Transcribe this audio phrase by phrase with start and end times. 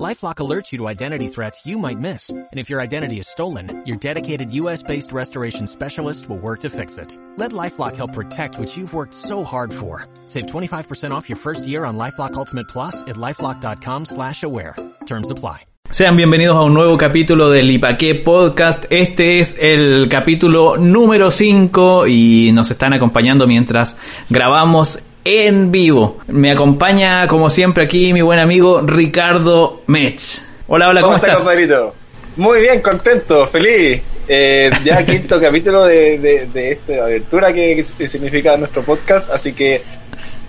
[0.00, 2.30] LifeLock alerts you to identity threats you might miss.
[2.30, 6.96] And if your identity is stolen, your dedicated US-based restoration specialist will work to fix
[6.96, 7.16] it.
[7.36, 10.06] Let LifeLock help protect what you've worked so hard for.
[10.26, 14.76] Save 25% off your first year on LifeLock Ultimate Plus at LifeLock.com slash aware.
[15.04, 15.66] Terms apply.
[15.92, 18.86] Sean bienvenidos a un nuevo capítulo del Ipaqué Podcast.
[18.88, 23.94] Este es el capítulo número 5 y nos están acompañando mientras
[24.30, 26.18] grabamos en vivo.
[26.28, 30.42] Me acompaña, como siempre, aquí mi buen amigo Ricardo Mech.
[30.68, 31.36] Hola, hola, ¿cómo, estás?
[31.36, 31.94] Compadrito?
[32.36, 34.00] Muy bien, contento, feliz.
[34.26, 39.52] Eh, ya quinto capítulo de, de, de, esta abertura que, que significa nuestro podcast, así
[39.52, 39.82] que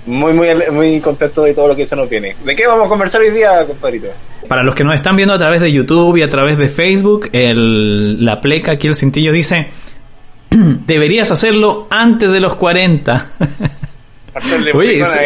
[0.05, 2.35] muy, muy, muy contento de todo lo que se nos viene.
[2.44, 4.08] ¿De qué vamos a conversar hoy día, compadrito?
[4.48, 7.30] Para los que nos están viendo a través de YouTube y a través de Facebook,
[7.32, 9.68] el, la pleca aquí el cintillo dice,
[10.49, 13.32] deberías hacerlo antes de los 40.
[14.73, 15.20] Oye, sí.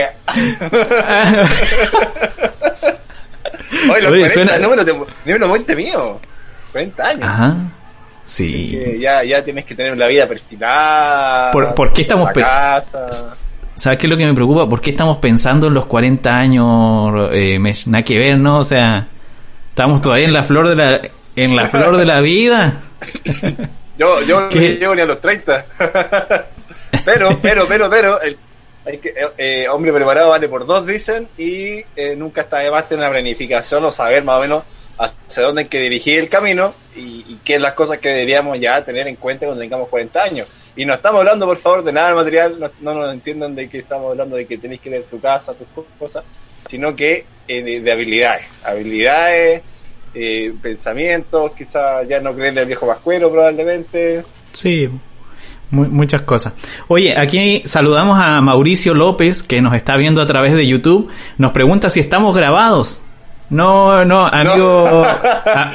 [3.91, 4.58] Oye, los Oye, 40, suena...
[4.59, 6.19] número, de, número 20 mío.
[6.72, 7.23] 40 años.
[7.23, 7.55] Ajá.
[8.23, 9.00] Sí.
[9.00, 11.52] ya, ya tienes que tener la vida perfilada.
[11.52, 13.08] ¿Por, ¿por qué estamos casa.
[13.73, 14.67] ¿Sabes qué es lo que me preocupa?
[14.67, 17.30] ¿Por qué estamos pensando en los 40 años?
[17.31, 18.59] Eh, nada que ver, ¿no?
[18.59, 19.08] O sea,
[19.69, 21.02] estamos todavía en la flor de la,
[21.35, 22.81] en la flor de la vida.
[23.97, 25.66] yo, yo no llego ni a los 30.
[27.05, 28.35] pero, pero, pero, pero, el,
[28.88, 32.72] hay que, eh, eh, hombre preparado vale por dos, dicen, y eh, nunca está de
[32.72, 34.64] más tener una planificación o saber más o menos
[34.98, 38.58] hacia dónde hay que dirigir el camino y, y qué es las cosas que deberíamos
[38.60, 40.48] ya tener en cuenta cuando tengamos 40 años.
[40.78, 43.80] Y no estamos hablando, por favor, de nada material, no, no nos entiendan de que
[43.80, 45.68] estamos hablando de que tenéis que leer tu casa, tus
[46.00, 46.24] cosas,
[46.70, 49.64] sino que eh, de, de, habilidades, habilidades,
[50.14, 54.24] eh, pensamientos, quizás ya no creerle al viejo vascuero probablemente.
[54.54, 54.90] Sí,
[55.70, 56.54] muy, muchas cosas.
[56.88, 61.09] Oye, aquí saludamos a Mauricio López, que nos está viendo a través de YouTube.
[61.38, 63.03] Nos pregunta si estamos grabados.
[63.50, 65.03] No, no, amigo, no.
[65.06, 65.74] a,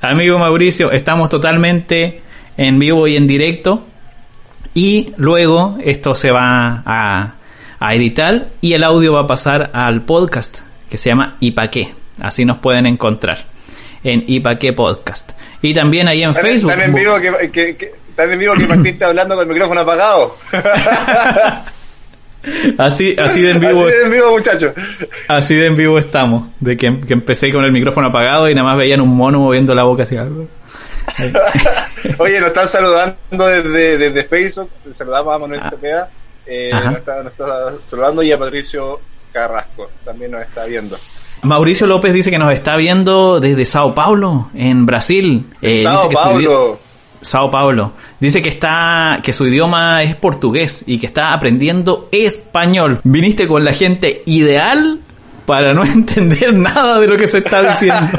[0.00, 2.22] amigo Mauricio, estamos totalmente
[2.56, 3.84] en vivo y en directo.
[4.74, 7.34] Y luego esto se va a,
[7.78, 11.92] a editar y el audio va a pasar al podcast que se llama Ipaqué.
[12.20, 13.46] Así nos pueden encontrar
[14.04, 15.32] en Ipaqué Podcast.
[15.62, 16.72] Y también ahí en ¿Tan, Facebook.
[16.72, 19.80] En vivo que, que, que, tan en vivo que Martín está hablando con el micrófono
[19.80, 20.36] apagado.
[22.78, 23.80] así, así de en vivo.
[23.80, 24.74] Así de en vivo, muchachos.
[25.28, 26.48] Así de en vivo estamos.
[26.60, 29.74] De que, que empecé con el micrófono apagado y nada más veían un mono moviendo
[29.74, 30.16] la boca así.
[32.18, 34.70] Oye, nos están saludando desde, desde Facebook.
[34.92, 35.70] Saludamos a Manuel ah.
[35.70, 36.10] Cepeda.
[36.46, 39.00] Eh, nos, está, nos, está, saludando y a Patricio
[39.32, 39.90] Carrasco.
[40.04, 40.96] También nos está viendo.
[41.42, 45.50] Mauricio López dice que nos está viendo desde Sao Paulo, en Brasil.
[45.60, 46.78] Eh, Sao dice Paulo.
[47.22, 47.92] Sao Paulo.
[48.20, 53.00] Dice que está, que su idioma es portugués y que está aprendiendo español.
[53.04, 55.00] Viniste con la gente ideal
[55.46, 58.00] para no entender nada de lo que se está diciendo.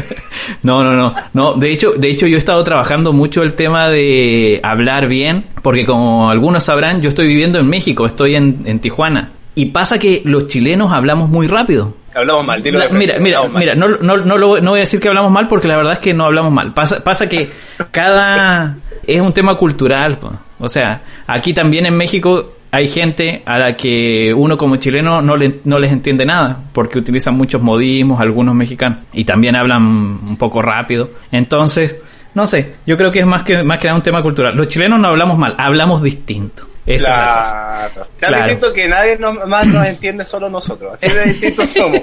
[0.62, 1.54] no, no, no, no.
[1.54, 5.84] De hecho, de hecho, yo he estado trabajando mucho el tema de hablar bien, porque
[5.84, 9.32] como algunos sabrán, yo estoy viviendo en México, estoy en, en Tijuana.
[9.60, 11.92] Y pasa que los chilenos hablamos muy rápido.
[12.14, 14.98] Hablamos mal, dilo la, Mira, mira, mira, no, no, no, lo, no voy a decir
[14.98, 16.72] que hablamos mal porque la verdad es que no hablamos mal.
[16.72, 17.50] Pasa, pasa que
[17.90, 18.78] cada...
[19.06, 20.18] es un tema cultural.
[20.58, 25.36] O sea, aquí también en México hay gente a la que uno como chileno no,
[25.36, 30.36] le, no les entiende nada, porque utilizan muchos modismos, algunos mexicanos, y también hablan un
[30.38, 31.10] poco rápido.
[31.32, 31.98] Entonces,
[32.32, 34.56] no sé, yo creo que es más que, más que nada un tema cultural.
[34.56, 36.69] Los chilenos no hablamos mal, hablamos distinto.
[36.94, 38.02] Esa claro.
[38.02, 38.36] es claro.
[38.36, 40.94] distinto que nadie nos, más nos entiende, solo nosotros.
[40.94, 42.00] Así de distintos somos.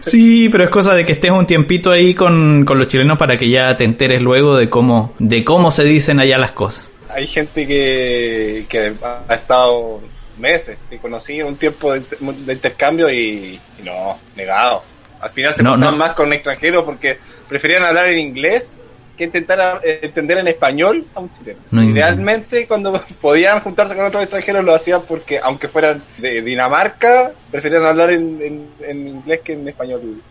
[0.00, 3.36] sí, pero es cosa de que estés un tiempito ahí con, con los chilenos para
[3.36, 7.26] que ya te enteres luego de cómo, de cómo se dicen allá las cosas hay
[7.26, 10.00] gente que, que ha estado
[10.38, 14.82] meses, que conocí un tiempo de, de intercambio y, y, no, negado.
[15.20, 15.92] Al final se no, no.
[15.92, 17.18] más con extranjeros porque
[17.48, 18.74] preferían hablar en inglés
[19.20, 21.60] que intentar entender en español a un chileno.
[21.70, 27.32] No, Idealmente, cuando podían juntarse con otros extranjeros, lo hacían porque, aunque fueran de Dinamarca,
[27.50, 30.22] preferían hablar en, en, en inglés que en español.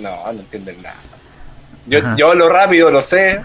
[0.00, 0.96] No, no entienden nada.
[1.86, 3.40] Yo, yo lo rápido lo sé,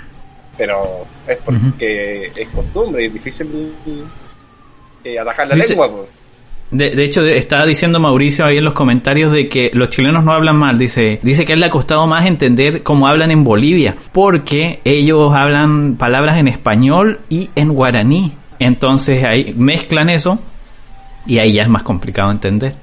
[0.57, 2.41] pero es porque uh -huh.
[2.41, 3.73] es costumbre y es difícil
[5.03, 5.91] eh, atajar la Dice, lengua.
[5.91, 6.09] Pues.
[6.73, 10.31] De, de, hecho, estaba diciendo Mauricio ahí en los comentarios de que los chilenos no
[10.33, 10.77] hablan mal.
[10.77, 14.81] Dice, dice que a él le ha costado más entender cómo hablan en Bolivia, porque
[14.83, 18.33] ellos hablan palabras en español y en guaraní.
[18.59, 20.39] Entonces ahí mezclan eso
[21.25, 22.75] Y ahí ya es más complicado entender.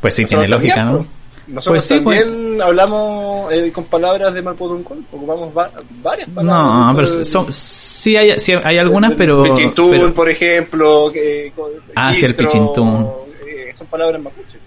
[0.00, 1.06] Pues sí, tiene lógica, ¿no?
[1.46, 2.20] Nosotros pues pues.
[2.20, 5.52] también hablamos eh, con palabras de Malpoduncón, ocupamos
[6.02, 6.46] varias palabras.
[6.46, 9.42] No, pero son, sí, hay, sí hay algunas, pero...
[9.42, 11.10] Pichintún, por ejemplo.
[11.12, 11.52] Que,
[11.94, 13.10] ah, sí, el pichintún.
[13.46, 14.58] Eh, son palabras mapuche.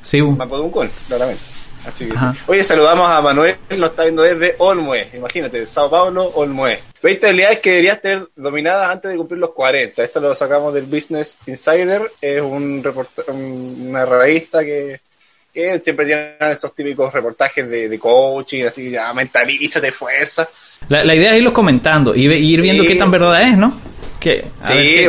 [0.00, 0.22] Sí.
[0.22, 1.42] Malpoduncón, claramente.
[1.86, 2.14] Así que,
[2.46, 5.08] Oye, saludamos a Manuel, nos está viendo desde Olmué.
[5.14, 6.80] Imagínate, Sao Paulo, Olmué.
[7.02, 10.02] 20 habilidades que deberías tener dominadas antes de cumplir los 40.
[10.04, 12.10] Esto lo sacamos del Business Insider.
[12.20, 12.84] Es un
[13.28, 15.00] una revista que
[15.52, 20.48] siempre tienen estos típicos reportajes de, coaching, así, ya, mentalízate, fuerza.
[20.88, 23.80] La, la idea es irlos comentando y, ir viendo qué tan verdad es, ¿no?
[24.20, 25.06] Que, sí,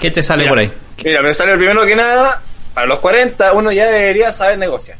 [0.00, 0.70] ¿qué, te sale por ahí?
[1.04, 2.42] Mira, me sale primero que nada,
[2.74, 4.98] para los 40 uno ya debería saber negociar.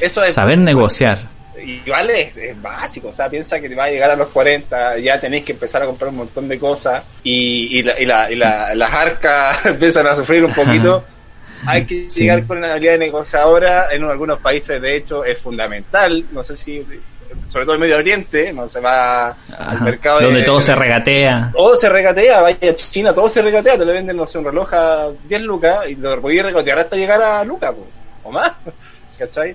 [0.00, 0.34] Eso es.
[0.34, 1.28] Saber negociar.
[1.60, 4.98] Igual es, es, básico, o sea, piensa que te va a llegar a los 40,
[4.98, 8.30] ya tenéis que empezar a comprar un montón de cosas y, y, la, y, la,
[8.30, 11.04] y la, las arcas empiezan a sufrir un poquito.
[11.66, 13.92] Hay que llegar con una habilidad de negociadora.
[13.92, 16.24] En algunos países, de hecho, es fundamental.
[16.32, 16.84] No sé si,
[17.48, 20.20] sobre todo en Medio Oriente, no se va al mercado.
[20.20, 21.50] Donde todo se regatea.
[21.52, 22.40] Todo se regatea.
[22.40, 23.78] Vaya a China, todo se regatea.
[23.78, 26.96] Te le venden, no sé, un reloj a 10 lucas y lo podías regatear hasta
[26.96, 27.74] llegar a lucas,
[28.22, 28.52] o más.
[29.18, 29.54] ¿Cachai?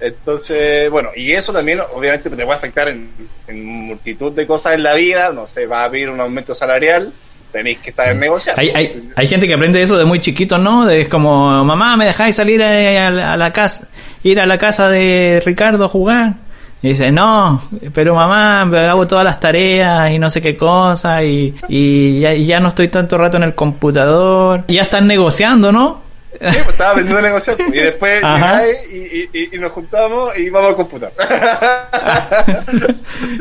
[0.00, 3.10] Entonces, bueno, y eso también obviamente te va a afectar en,
[3.46, 7.12] en multitud de cosas en la vida, no sé, va a haber un aumento salarial,
[7.50, 8.58] tenéis que saber negociar.
[8.58, 10.86] Hay, hay, hay, gente que aprende eso de muy chiquito, ¿no?
[10.86, 13.88] De, es como, mamá, ¿me dejáis salir a, la casa,
[14.22, 16.34] ir a la casa de Ricardo a jugar?
[16.82, 17.62] Y dice, no,
[17.92, 22.58] pero mamá, hago todas las tareas y no sé qué cosa y, y ya, ya
[22.58, 24.64] no estoy tanto rato en el computador.
[24.66, 26.10] Y ya están negociando, ¿no?
[26.32, 27.56] Sí, pues estaba aprendiendo a negociar.
[27.60, 28.22] Y después
[28.92, 31.12] y, y, y, nos juntamos y vamos a computar.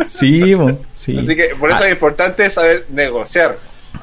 [0.07, 0.55] sí,
[0.95, 1.19] sí.
[1.19, 3.55] Así que por eso es importante saber negociar.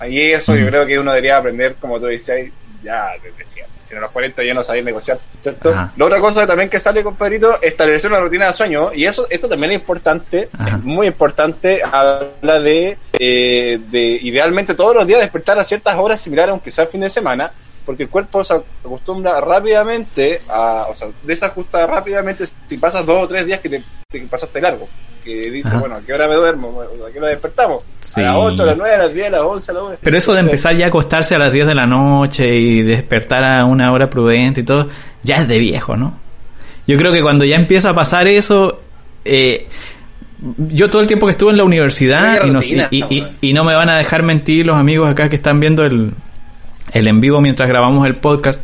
[0.09, 2.39] Y eso yo creo que uno debería aprender, como tú decías,
[2.83, 3.77] ya desde siempre.
[3.89, 5.71] Si a los 40 ya no sabéis negociar, ¿cierto?
[5.97, 8.93] La otra cosa también que sale, compadrito, establecer una rutina de sueño.
[8.93, 11.81] Y eso esto también es importante, es muy importante.
[11.85, 16.87] Habla de, eh, de idealmente todos los días despertar a ciertas horas similares, aunque sea
[16.87, 17.53] fin de semana,
[17.85, 23.29] porque el cuerpo se acostumbra rápidamente a, o sea, desajusta rápidamente si pasas dos o
[23.29, 24.89] tres días que te, que pasaste largo
[25.27, 26.81] que dice, bueno, ¿a qué hora me duermo?
[26.81, 27.85] ¿A qué hora despertamos?
[28.15, 29.97] A las 8, a las 9, a las 10, a las 11, a las 1.
[30.01, 33.45] Pero eso de empezar ya a acostarse a las 10 de la noche y despertar
[33.45, 34.89] a una hora prudente y todo,
[35.23, 36.19] ya es de viejo, ¿no?
[36.87, 38.81] Yo creo que cuando ya empieza a pasar eso,
[39.25, 39.67] eh,
[40.59, 42.39] yo todo el tiempo que estuve en la universidad
[42.91, 45.83] y, y, y, no me van a dejar mentir los amigos acá que están viendo
[45.83, 46.13] el,
[46.93, 48.63] el en vivo mientras grabamos el podcast.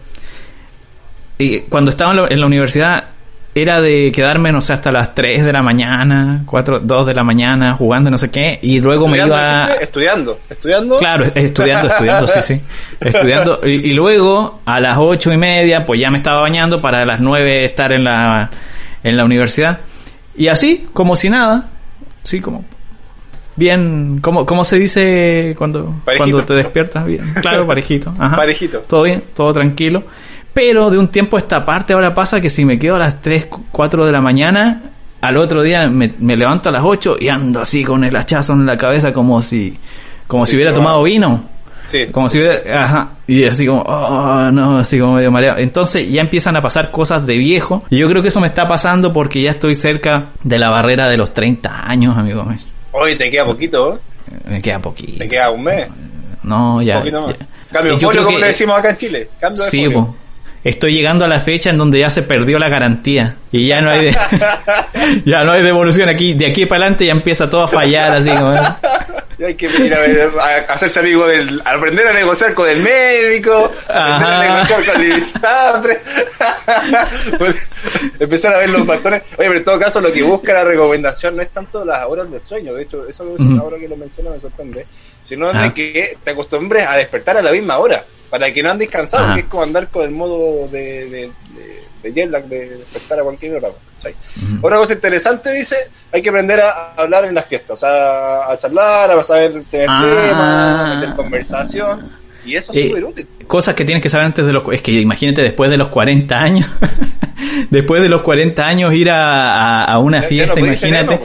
[1.38, 3.11] Y cuando estaba en la universidad
[3.54, 7.22] era de quedarme, no sé, hasta las 3 de la mañana, 4, 2 de la
[7.22, 9.74] mañana, jugando no sé qué, y luego me iba...
[9.74, 10.96] Estudiando, estudiando.
[10.96, 12.60] Claro, estudiando, estudiando, sí, sí.
[12.98, 17.04] Estudiando, y, luego a las 8 y media, pues ya me estaba bañando para a
[17.04, 18.48] las 9 estar en la,
[19.02, 19.80] en la universidad.
[20.34, 21.68] Y así, como si nada,
[22.22, 22.64] sí, como...
[23.54, 27.04] Bien, ¿cómo, cómo se dice cuando, cuando te despiertas?
[27.04, 28.10] Bien, claro, parejito.
[28.18, 28.34] Ajá.
[28.34, 28.78] Parejito.
[28.88, 30.04] Todo bien, todo tranquilo.
[30.54, 33.20] Pero de un tiempo a esta parte ahora pasa que si me quedo a las
[33.20, 34.82] 3, 4 de la mañana,
[35.20, 38.66] al otro día me, levanto a las 8 y ando así con el hachazo en
[38.66, 39.78] la cabeza como si,
[40.26, 41.44] como si hubiera tomado vino.
[41.86, 42.06] Sí.
[42.06, 45.58] Como si hubiera, ajá, y así como, oh, no, así como medio mareado.
[45.58, 47.84] Entonces ya empiezan a pasar cosas de viejo.
[47.90, 51.08] Y yo creo que eso me está pasando porque ya estoy cerca de la barrera
[51.08, 52.58] de los 30 años, amigo mío.
[52.92, 53.98] Hoy te queda poquito, ¿eh?
[54.48, 55.18] Me queda poquito.
[55.18, 55.88] ¿Te queda un mes?
[56.42, 57.02] No, ya.
[57.70, 59.28] Cambio de folio, como le decimos acá en Chile.
[59.40, 59.88] Cambio de sí,
[60.64, 63.90] estoy llegando a la fecha en donde ya se perdió la garantía y ya no
[63.90, 64.16] hay de,
[65.24, 66.08] ya no hay devolución.
[66.08, 68.54] Aquí de aquí para adelante ya empieza todo a fallar así como
[69.44, 74.64] hay que ir a, hacerse amigo del aprender a negociar con el médico aprender a
[74.64, 76.00] negociar con el instante.
[78.20, 79.22] Empezar a ver los patrones.
[79.36, 82.30] Oye pero en todo caso lo que busca la recomendación no es tanto las horas
[82.30, 82.74] del sueño.
[82.74, 84.86] De hecho eso es una hora que lo menciona me sorprende.
[85.24, 85.72] Sino de ah.
[85.74, 89.40] que te acostumbres a despertar a la misma hora para que no andes cansado, que
[89.40, 91.30] es como andar con el modo de, de,
[92.02, 93.68] de, jet lag, de despertar a cualquier hora.
[94.62, 95.76] Otra cosa interesante, dice,
[96.10, 99.86] hay que aprender a hablar en las fiestas, o sea, a charlar, a saber tener
[99.86, 100.24] ah.
[100.28, 102.10] temas, tener conversación.
[102.46, 103.28] Y eso es eh, súper útil.
[103.46, 104.64] Cosas que tienes que saber antes de los...
[104.72, 106.70] Es que imagínate después de los 40 años,
[107.70, 111.20] después de los 40 años ir a, a, una fiesta, imagínate.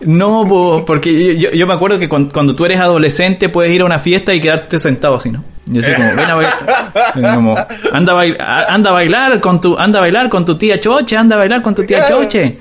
[0.00, 3.98] No, porque yo, yo, me acuerdo que cuando, tú eres adolescente puedes ir a una
[3.98, 5.53] fiesta y quedarte sentado así, ¿no?
[5.66, 7.68] Yo soy como, ven a bailar.
[7.92, 11.16] anda, a bailar, anda a bailar con tu, anda a bailar con tu tía Choche,
[11.16, 12.58] anda a bailar con tu tía Choche.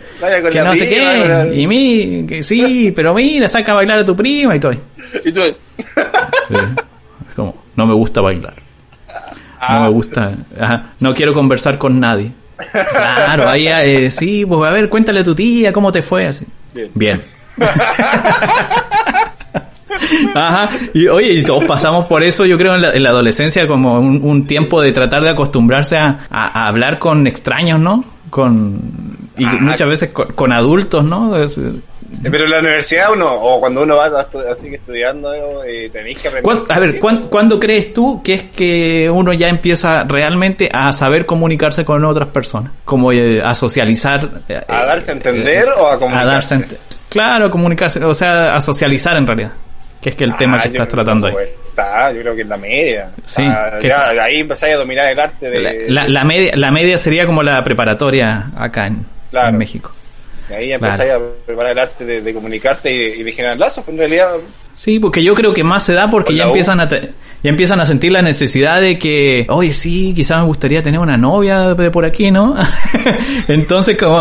[0.52, 1.52] que no sé qué.
[1.54, 4.74] Y mí, que sí, pero mira, saca a bailar a tu prima y todo.
[5.26, 5.42] Y tú.
[5.42, 8.56] Es como, no me gusta bailar.
[9.70, 10.32] no me gusta,
[11.00, 12.32] no quiero conversar con nadie.
[12.72, 16.46] Claro, ahí eh, sí, pues a ver, cuéntale a tu tía cómo te fue así.
[16.74, 16.92] Bien.
[16.94, 17.22] Bien.
[20.36, 20.70] Ajá.
[20.94, 24.82] Y oye, y todos pasamos por eso, yo creo, en la, adolescencia, como un, tiempo
[24.82, 28.04] de tratar de acostumbrarse a, hablar con extraños, ¿no?
[28.30, 31.38] Con, y muchas veces con, adultos, ¿no?
[31.38, 31.48] Eh,
[32.30, 36.28] pero en la universidad uno, o cuando uno va así que estudiando, eh, tenéis que
[36.28, 36.58] aprender.
[36.70, 41.84] A ver, ¿cuándo, crees tú que es que uno ya empieza realmente a saber comunicarse
[41.84, 42.72] con otras personas?
[42.86, 44.44] Como eh, a socializar.
[44.68, 46.56] ¿A darse a entender o a comunicarse?
[46.56, 46.78] A darse
[47.10, 49.52] claro, comunicarse, o sea, a socializar en realidad.
[50.04, 51.36] Que es que el ah, tema que estás tratando ahí.
[51.70, 53.12] Está, yo creo que es la media.
[53.24, 53.44] Sí.
[53.82, 55.90] ya, ahí empezáis a dominar el arte de.
[55.90, 59.94] La, media, la media sería como la preparatoria acá en, en México.
[60.50, 64.32] Y ahí empezáis a preparar el arte de, comunicarte y, de generar lazos, en realidad...
[64.74, 67.86] Sí, porque yo creo que más se da porque ya empiezan, a ya empiezan a
[67.86, 72.06] sentir la necesidad de que, oye, sí, quizás me gustaría tener una novia de por
[72.06, 72.56] aquí, ¿no?
[73.48, 74.20] Entonces, como,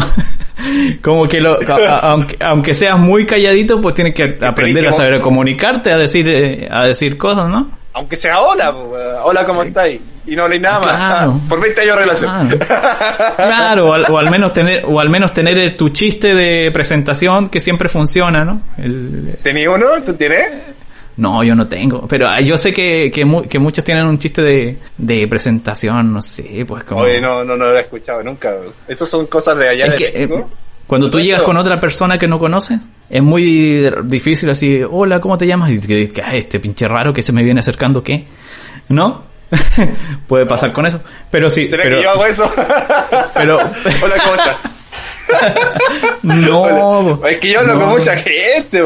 [1.01, 1.59] como que lo,
[2.03, 6.69] aunque, aunque seas muy calladito, pues tienes que aprender a saber comunicarte, a decir, eh,
[6.71, 7.71] a decir cosas, ¿no?
[7.95, 8.71] Aunque sea hola,
[9.25, 10.01] hola, ¿cómo estáis?
[10.27, 10.89] Y no leí nada más.
[10.91, 12.61] Ah, por 20 años de relación.
[13.37, 17.89] Claro, o, al, menos tener o al menos tener tu chiste de presentación que siempre
[17.89, 18.63] funciona, ¿no?
[18.77, 19.39] El...
[19.43, 19.87] ¿Tenías uno?
[20.05, 20.51] ¿Tú tienes?
[21.17, 22.07] No, yo no tengo.
[22.09, 26.65] Pero ah, yo sé que, que, muchos tienen un chiste de, de presentación, no sé,
[26.67, 27.03] pues como...
[27.03, 28.55] Oye, no, no, no lo he escuchado nunca.
[28.89, 30.29] Esas son cosas de allá de que, eh,
[30.87, 35.39] cuando tú llegas con otra persona que no conoces, es muy difícil así, hola, ¿cómo
[35.39, 35.71] te llamas?
[35.71, 38.27] Y que, este pinche raro que se me viene acercando, ¿qué?
[38.89, 39.32] ¿No?
[40.27, 41.01] Puede pasar con eso.
[41.31, 41.69] Pero sí.
[41.69, 42.51] ¿Será pero, que yo hago eso?
[43.35, 43.57] pero.
[44.03, 44.63] Hola, ¿cómo estás?
[46.23, 47.27] no.
[47.27, 48.83] Es que yo hablo con mucha gente.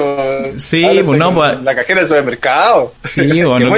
[0.58, 1.61] Sí, pues no, pues.
[1.62, 2.92] La cajera del supermercado.
[3.04, 3.73] Sí, bueno,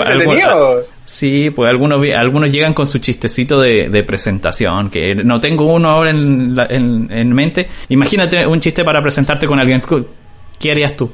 [1.05, 5.89] Sí, pues algunos, algunos llegan con su chistecito de, de presentación, que no tengo uno
[5.89, 7.67] ahora en, en, en, mente.
[7.89, 9.83] Imagínate un chiste para presentarte con alguien.
[10.59, 11.11] ¿Qué harías tú?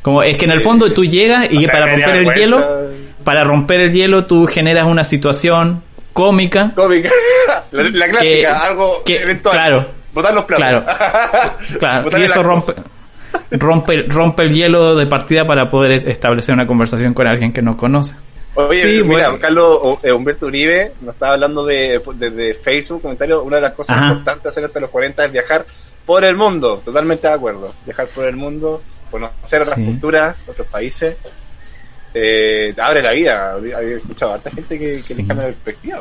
[0.00, 2.88] Como es que en el fondo tú llegas y para romper el hielo
[3.24, 5.82] para romper el hielo tú generas una situación
[6.12, 6.72] cómica.
[6.74, 7.10] Cómica.
[7.70, 9.54] La, clásica, algo eventual.
[9.54, 9.86] Claro.
[10.12, 10.82] Botar los platos.
[10.82, 11.52] Claro.
[11.78, 12.18] claro.
[12.18, 12.74] y eso rompe,
[13.50, 17.76] rompe, rompe el hielo de partida para poder establecer una conversación con alguien que no
[17.76, 18.14] conoce.
[18.54, 23.62] Oye, mira, Carlos eh, Humberto Uribe nos estaba hablando de, de, Facebook, comentario, una de
[23.62, 25.64] las cosas importantes hacer hasta los 40 es viajar
[26.04, 31.16] por el mundo, totalmente de acuerdo, viajar por el mundo, conocer otras culturas, otros países,
[32.14, 33.52] eh, abre la vida.
[33.52, 36.00] Había escuchado a harta gente que, que les cambia la perspectiva.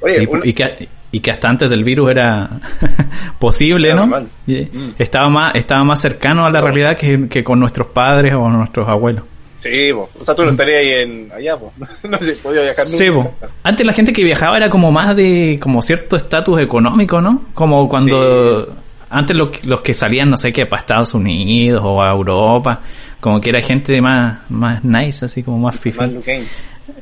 [0.00, 2.50] Oye, y, que, y que hasta antes del virus era
[3.38, 4.06] posible, ¿no?
[4.06, 4.94] Mm.
[4.98, 8.88] Estaba más estaba más cercano a la realidad que, que, con nuestros padres o nuestros
[8.88, 9.24] abuelos.
[9.54, 11.56] Sí, o sea, tú no estarías ahí en allá,
[12.02, 12.96] no sé, podía viajar nunca.
[12.96, 17.44] Sí, antes la gente que viajaba era como más de como cierto estatus económico, ¿no?
[17.54, 18.74] Como cuando
[19.12, 22.80] antes los que salían, no sé qué, para Estados Unidos o a Europa,
[23.20, 26.08] como que era gente más, más nice, así como más FIFA.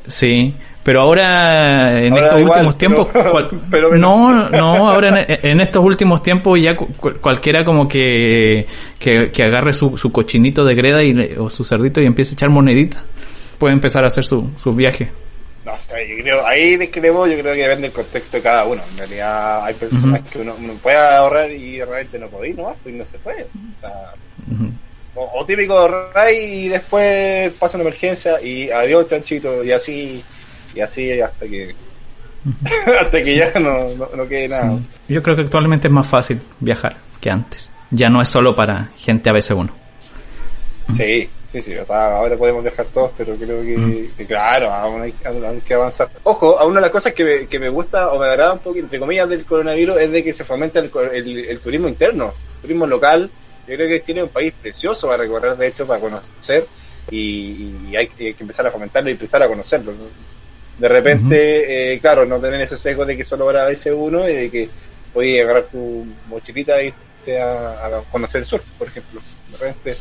[0.05, 0.53] Sí,
[0.83, 3.07] pero ahora en estos últimos tiempos,
[3.97, 8.65] no, no, ahora en, estos últimos tiempos ya cualquiera como que,
[8.99, 12.49] que, agarre su, su, cochinito de greda y, o su cerdito y empiece a echar
[12.49, 13.03] moneditas,
[13.57, 15.11] puede empezar a hacer su, su viaje.
[15.65, 18.81] No sé, yo creo, ahí discrepo, yo creo que depende del contexto de cada uno.
[18.91, 23.05] En realidad hay personas que uno, puede ahorrar y realmente no ir nomás, pues no
[23.05, 23.45] se puede.
[25.13, 30.23] o, típico ahorrar y después pasa una emergencia y adiós chanchito y así
[30.73, 31.75] y así hasta que
[32.99, 34.79] hasta que ya no, no, quede nada.
[35.07, 37.71] Yo creo que actualmente es más fácil viajar que antes.
[37.91, 39.71] Ya no es solo para gente a veces uno.
[40.95, 45.11] Sí, Sí, sí, o sea, ahora podemos viajar todos, pero creo que, claro, aún hay,
[45.61, 46.09] que avanzar.
[46.23, 48.59] Ojo, a una de las cosas que me, que me gusta o me agrada un
[48.59, 52.61] poco, entre comillas, del coronavirus es de que se fomenta el, el, turismo interno, el
[52.61, 53.29] turismo local.
[53.67, 56.65] Yo creo que tiene un país precioso para recorrer, de hecho, para conocer
[57.09, 59.91] y, hay, que empezar a fomentarlo y empezar a conocerlo.
[60.77, 64.33] De repente, eh, claro, no tener ese sesgo de que solo habrá ese uno y
[64.33, 64.69] de que
[65.13, 69.21] podías agarrar tu mochilita y irte a, conocer el sur, por ejemplo.
[69.51, 69.97] De repente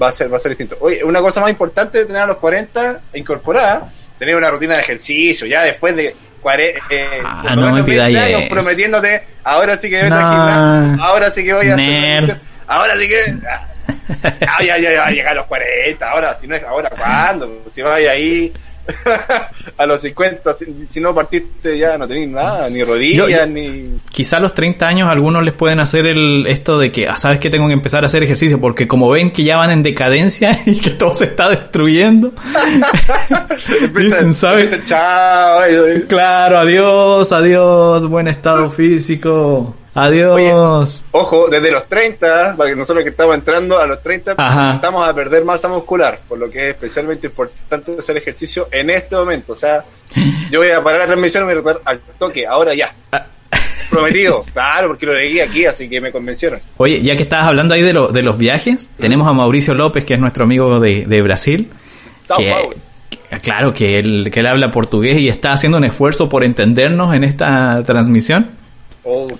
[0.00, 0.76] va a ser, va a ser distinto.
[0.80, 4.82] Oye, una cosa más importante de tener a los 40 incorporada, tener una rutina de
[4.82, 10.12] ejercicio, ya después de 40, eh, ah, no me años prometiéndote, ahora sí que voy
[10.12, 13.34] a ahora sí que voy a hacer, ahora sí que
[14.46, 16.90] ah, ya, ya, ya va a llegar a los 40, ahora si no es ahora
[16.90, 18.52] cuándo, si vaya ahí
[19.76, 20.56] a los 50,
[20.90, 23.98] si, no partiste ya no tenéis nada, ni rodillas, ni...
[24.10, 27.38] Quizá a los 30 años algunos les pueden hacer el esto de que, ah, ¿sabes
[27.38, 30.58] que Tengo que empezar a hacer ejercicio, porque como ven que ya van en decadencia
[30.66, 32.32] y que todo se está destruyendo,
[33.96, 34.70] dicen, ¿sabes?
[36.08, 39.74] Claro, adiós, adiós, buen estado físico.
[39.96, 41.04] Adiós.
[41.10, 45.14] ojo, desde los 30, para que nosotros que estamos entrando a los 30, empezamos a
[45.14, 49.54] perder masa muscular, por lo que es especialmente importante hacer ejercicio en este momento.
[49.54, 49.82] O sea,
[50.50, 52.94] yo voy a parar la transmisión y me voy a al toque, ahora ya.
[53.10, 53.24] Ah.
[53.88, 56.60] Prometido, claro, porque lo leí aquí, así que me convencieron.
[56.76, 60.14] Oye, ya que estabas hablando ahí de, de los viajes, tenemos a Mauricio López, que
[60.14, 61.70] es nuestro amigo de, Brasil.
[62.20, 62.76] Sao Paulo.
[63.40, 67.24] claro, que él, que él habla portugués y está haciendo un esfuerzo por entendernos en
[67.24, 68.65] esta transmisión.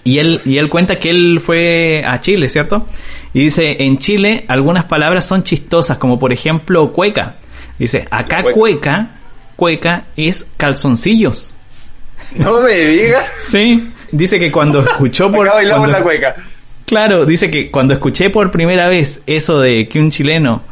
[0.04, 2.86] Y él, y él cuenta que él fue a Chile, ¿cierto?
[3.32, 7.36] Y dice, en Chile algunas palabras son chistosas, como por ejemplo cueca.
[7.78, 9.08] Dice, acá cueca,
[9.56, 11.54] cueca es calzoncillos.
[12.34, 13.24] No me digas.
[13.40, 15.46] Sí, dice que cuando escuchó por...
[15.46, 16.36] la cueca.
[16.84, 20.62] Claro, dice que cuando escuché por primera vez eso de que un chileno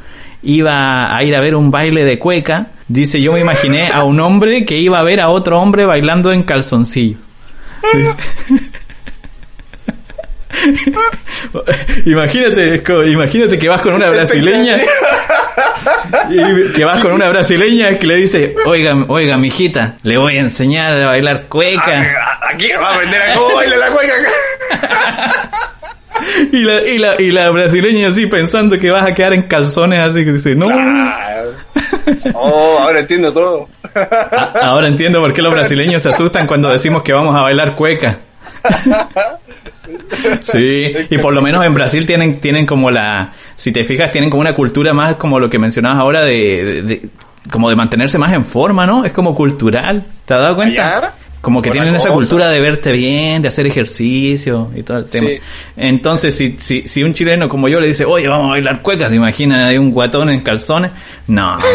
[0.45, 4.21] iba a ir a ver un baile de cueca, dice, yo me imaginé a un
[4.21, 7.19] hombre que iba a ver a otro hombre bailando en calzoncillos.
[12.07, 14.77] imagínate, imagínate que vas con una brasileña
[16.31, 20.41] y que vas con una brasileña que le dice, oiga, oiga, mijita, le voy a
[20.41, 22.03] enseñar a bailar cueca.
[22.53, 24.15] Aquí va a aprender a cómo baila la cueca.
[26.53, 30.01] y, la, y, la, y la brasileña así pensando que vas a quedar en calzones
[30.01, 30.69] así que dice, no.
[32.35, 33.69] Oh, ahora entiendo todo.
[34.61, 38.19] ahora entiendo por qué los brasileños se asustan cuando decimos que vamos a bailar cueca.
[40.43, 44.31] Sí, y por lo menos en Brasil tienen, tienen como la, si te fijas, tienen
[44.31, 47.09] como una cultura más como lo que mencionabas ahora de,
[47.51, 49.05] como de mantenerse más en forma, ¿no?
[49.05, 51.15] Es como cultural, ¿te has dado cuenta?
[51.41, 55.29] Como que tienen esa cultura de verte bien, de hacer ejercicio y todo el tema.
[55.77, 59.11] Entonces, si, si, si un chileno como yo le dice, oye, vamos a bailar cuecas,
[59.11, 60.91] ¿se imagina hay un guatón en calzones?
[61.27, 61.59] No.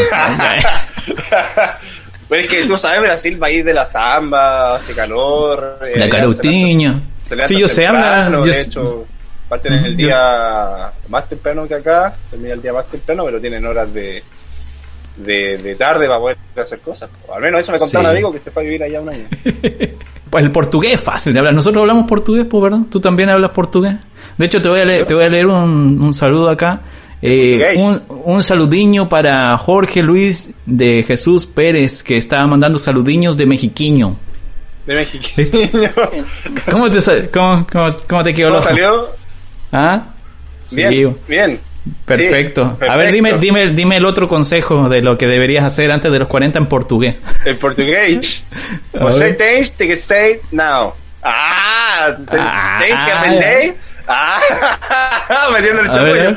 [2.29, 5.79] Pues es que tú sabes, Brasil, país de la samba, hace calor.
[5.95, 7.01] La eh, carotiña.
[7.45, 8.29] Sí, yo sé, habla.
[8.29, 9.05] De hecho,
[9.47, 13.93] parten el día más temprano que acá, termina el día más temprano, pero tienen horas
[13.93, 14.23] de,
[15.17, 17.09] de, tarde para poder hacer cosas.
[17.33, 19.25] Al menos eso me contó un amigo que se fue a vivir allá un año.
[20.29, 21.53] pues el portugués es fácil de hablar.
[21.53, 22.79] Nosotros hablamos portugués, pues, ¿verdad?
[22.89, 23.95] ¿Tú también hablas portugués?
[24.37, 26.81] De hecho, te voy a leer, te voy a leer un, un saludo acá.
[27.21, 33.45] Eh, un, un saludiño para Jorge Luis de Jesús Pérez, que estaba mandando saludiños de
[33.45, 34.15] Mexiquiño.
[34.89, 35.91] De Mexiquiño.
[36.71, 37.67] ¿Cómo te, cómo,
[38.07, 39.09] cómo, te quedó ¿Cómo salió?
[39.71, 40.01] ¿Ah?
[40.71, 41.59] Bien, bien.
[42.05, 42.75] Perfecto.
[42.81, 46.17] A ver, dime, dime, dime el otro consejo de lo que deberías hacer antes de
[46.17, 47.17] los 40 en portugués.
[47.45, 48.43] En portugués.
[48.93, 50.95] Você tens que say now.
[51.21, 53.75] Ah, ah, tens que aprender.
[54.07, 54.39] Ah,
[55.53, 56.35] metiendo el chapullo.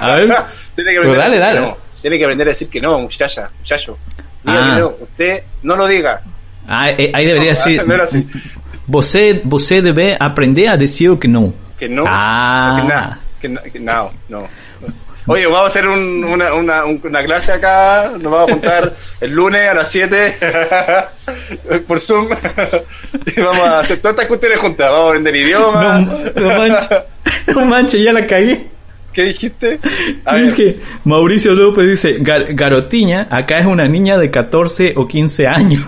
[0.00, 0.28] A ver.
[0.74, 1.60] Tiene que aprender dale, dale.
[1.60, 1.76] no.
[2.00, 3.96] Tiene que aprender a decir que no, muchacha, muchacho.
[4.42, 4.78] Diga ah.
[4.80, 4.88] no.
[5.00, 6.20] Usted no lo diga.
[6.66, 7.82] Ah, eh, ahí debería decir.
[7.86, 8.26] No así.
[8.86, 11.54] Você, você debe aprender a decir que no.
[11.78, 12.04] Que no.
[12.06, 13.18] Ah.
[13.40, 14.48] Que, no, que no, no.
[15.26, 19.30] Oye, vamos a hacer un, una, una, una, clase acá, nos vamos a juntar el
[19.30, 20.36] lunes a las 7
[21.86, 22.28] por Zoom
[23.36, 26.06] y vamos a hacer todas estas cuestiones juntas, vamos a vender idiomas.
[26.06, 26.98] No, no manches,
[27.54, 28.66] no manches, ya la cagué.
[29.12, 29.78] ¿Qué dijiste?
[30.26, 35.82] es que Mauricio López dice, Garotiña, acá es una niña de 14 o 15 años.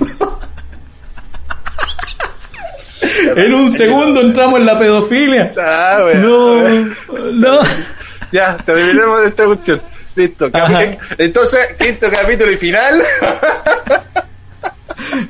[3.44, 5.52] en un segundo entramos en la pedofilia.
[5.58, 7.58] Ah, bueno, no, no.
[8.32, 9.82] Ya, terminemos de esta cuestión.
[10.16, 10.50] Listo.
[11.18, 13.02] Entonces, quinto capítulo y final.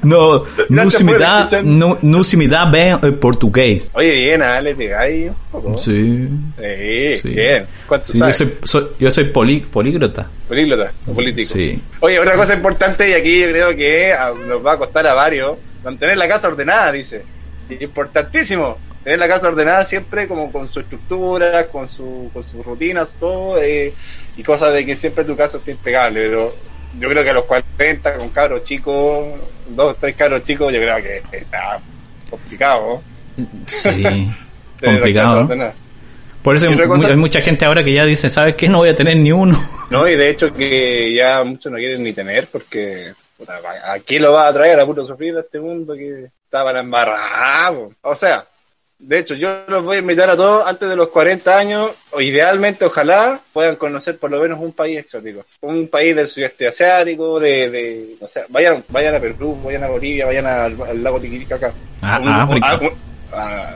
[0.02, 3.90] No, no se, me da, no, no se me da bien el portugués.
[3.94, 5.76] Oye, bien, ah, le pegáis un poco.
[5.76, 6.28] Sí.
[7.22, 7.66] Sí, bien.
[7.86, 8.38] ¿Cuánto sí, sabes?
[8.38, 10.28] Yo soy, yo soy políglota.
[10.48, 11.54] Políglota, político.
[11.54, 11.80] Sí.
[12.00, 14.14] Oye, otra cosa importante, y aquí yo creo que
[14.46, 17.24] nos va a costar a varios, mantener la casa ordenada, dice.
[17.68, 23.12] Importantísimo tener la casa ordenada siempre como con su estructura, con, su, con sus rutinas,
[23.20, 23.92] todo, eh,
[24.36, 26.54] y cosas de que siempre tu casa esté impecable, pero
[26.98, 29.26] yo creo que a los 40 con cabros chicos,
[29.68, 31.80] dos, tres cabros chicos, yo creo que está
[32.30, 33.02] complicado.
[33.66, 34.30] Sí,
[34.82, 35.48] complicado.
[36.42, 38.68] Por eso hay, mucha gente ahora que ya dice, ¿sabes qué?
[38.68, 39.58] No voy a tener ni uno.
[39.90, 43.12] No, y de hecho que ya muchos no quieren ni tener porque
[43.86, 47.92] ¿a quién lo va a traer a puro sufrir a este mundo que estaban embarrados?
[48.02, 48.46] O sea,
[48.96, 52.20] De hecho, yo los voy a invitar a todos antes de los 40 años, o
[52.20, 55.44] idealmente, ojalá, puedan conocer por lo menos un país exótico.
[55.62, 59.88] Un país del sudeste asiático, de, de o sea, vayan, vayan a Perú, vayan a
[59.88, 61.72] Bolivia, vayan al, lago Titicaca.
[62.00, 62.80] Ah, a África.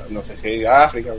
[0.08, 1.12] no sé si a África,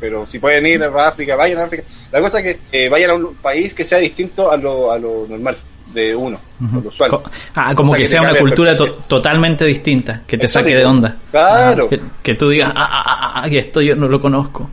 [0.00, 1.84] pero si pueden ir a África, vayan a África.
[2.10, 4.98] La cosa es que eh, vayan a un país que sea distinto a lo, a
[4.98, 5.56] lo normal
[5.94, 6.38] de uno,
[6.84, 7.20] usual.
[7.54, 11.16] ah, como que, sea una cultura totalmente distinta, que te saque de onda.
[11.30, 11.88] Claro.
[11.88, 14.68] que, tú digas, ah, ah, ah, ah, que esto yo no lo conozco.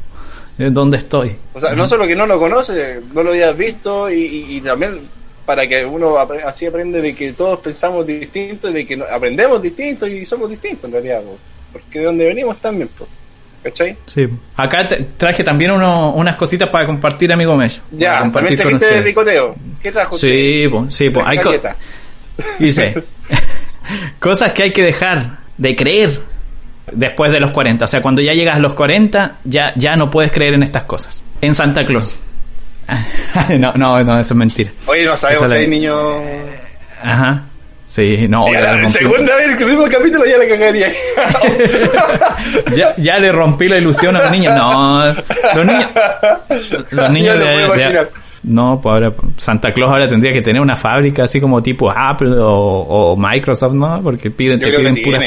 [0.58, 1.36] ¿Dónde estoy?
[1.54, 5.00] O sea, no solo que no lo conoce, no lo hayas visto y, también
[5.46, 10.26] para que uno así aprende de que todos pensamos distinto, de que aprendemos distinto y
[10.26, 11.22] somos distintos en realidad,
[11.72, 12.90] porque de donde venimos también.
[12.98, 13.10] Pues.
[13.64, 13.96] ¿Cachai?
[14.06, 14.28] Sí.
[14.56, 17.82] Acá traje también uno, unas cositas para compartir, amigo Mello.
[17.92, 19.56] Ya, también trajiste el ricoteo.
[19.82, 21.26] ¿Qué trajo Sí, sí, pues.
[21.28, 21.40] Hay
[22.60, 23.04] Dice,
[24.20, 26.22] cosas que hay que dejar de creer
[26.92, 27.86] después de los 40.
[27.86, 30.84] O sea, cuando ya llegas a los 40, ya, ya no puedes creer en estas
[30.84, 31.22] cosas.
[31.42, 32.16] En Santa Claus.
[33.60, 34.72] no, no, no, eso es mentira.
[34.88, 36.22] Oye, no sabemos si hay niños...
[37.02, 37.46] Ajá.
[37.92, 38.50] Sí, no.
[38.50, 40.88] Ya, segunda vez que el mismo capítulo ya le cagaría.
[42.74, 44.56] ya, ya le rompí la ilusión a los niños.
[44.56, 45.14] No,
[45.56, 45.88] los niños.
[46.92, 48.08] Los niños de,
[48.44, 52.34] no, pues ahora Santa Claus ahora tendría que tener una fábrica así como tipo Apple
[52.40, 54.02] o, Microsoft, ¿no?
[54.02, 55.24] Porque piden, te piden puras.